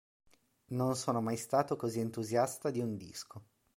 [0.69, 3.43] Non sono mai stato così entusiasta di un disco.